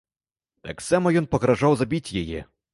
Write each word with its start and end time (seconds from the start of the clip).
Таксама 0.69 1.13
ён 1.23 1.29
пагражаў 1.37 1.71
забіць 1.85 2.15
яе. 2.27 2.39